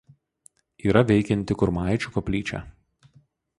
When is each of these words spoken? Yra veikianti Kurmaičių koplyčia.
Yra 0.85 1.03
veikianti 1.11 1.59
Kurmaičių 1.61 2.13
koplyčia. 2.17 2.65